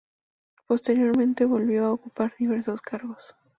[0.65, 3.35] Posteriormente, volvió a ocupar diversos cargos.